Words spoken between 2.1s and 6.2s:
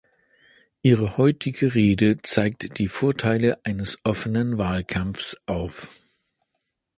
zeigt die Vorteile eines offenen Wahlkampfs auf.